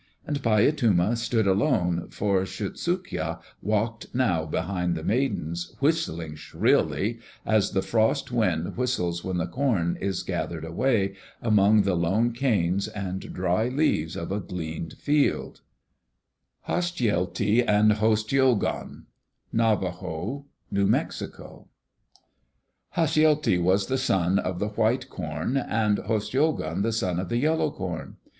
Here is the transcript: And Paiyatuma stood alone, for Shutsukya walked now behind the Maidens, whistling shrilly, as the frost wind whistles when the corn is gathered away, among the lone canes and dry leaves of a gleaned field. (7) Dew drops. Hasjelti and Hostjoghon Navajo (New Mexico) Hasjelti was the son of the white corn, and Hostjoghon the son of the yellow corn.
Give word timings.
And 0.25 0.41
Paiyatuma 0.41 1.15
stood 1.15 1.45
alone, 1.45 2.07
for 2.09 2.41
Shutsukya 2.41 3.39
walked 3.61 4.07
now 4.15 4.47
behind 4.47 4.95
the 4.95 5.03
Maidens, 5.03 5.75
whistling 5.79 6.33
shrilly, 6.33 7.19
as 7.45 7.69
the 7.73 7.83
frost 7.83 8.31
wind 8.31 8.75
whistles 8.75 9.23
when 9.23 9.37
the 9.37 9.45
corn 9.45 9.97
is 10.01 10.23
gathered 10.23 10.65
away, 10.65 11.13
among 11.39 11.83
the 11.83 11.93
lone 11.93 12.33
canes 12.33 12.87
and 12.87 13.31
dry 13.31 13.67
leaves 13.67 14.15
of 14.15 14.31
a 14.31 14.39
gleaned 14.39 14.93
field. 14.93 15.61
(7) 16.65 16.65
Dew 16.65 16.65
drops. 16.65 16.91
Hasjelti 17.37 17.63
and 17.67 17.91
Hostjoghon 17.91 19.03
Navajo 19.53 20.45
(New 20.71 20.87
Mexico) 20.87 21.67
Hasjelti 22.97 23.61
was 23.61 23.85
the 23.85 23.99
son 23.99 24.39
of 24.39 24.57
the 24.57 24.69
white 24.69 25.11
corn, 25.11 25.57
and 25.57 25.99
Hostjoghon 25.99 26.81
the 26.81 26.91
son 26.91 27.19
of 27.19 27.29
the 27.29 27.37
yellow 27.37 27.69
corn. 27.69 28.17